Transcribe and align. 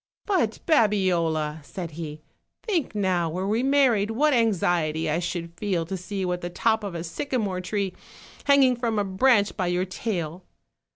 "But, 0.25 0.57
Babiola," 0.65 1.61
said 1.63 1.91
he, 1.91 2.21
"think 2.63 2.95
now, 2.95 3.29
were 3.29 3.45
we 3.47 3.61
mar 3.61 3.91
ried, 3.91 4.09
what 4.09 4.33
anxiety 4.33 5.07
I 5.07 5.19
should 5.19 5.53
feel 5.53 5.85
to 5.85 5.95
see 5.95 6.21
you 6.21 6.31
at 6.33 6.41
the 6.41 6.49
top 6.49 6.83
of 6.83 6.95
a 6.95 7.03
sycamore 7.03 7.61
tree, 7.61 7.93
hanging 8.45 8.75
from 8.75 8.97
a 8.97 9.03
branch 9.03 9.55
by 9.55 9.67
your 9.67 9.85
tail. 9.85 10.43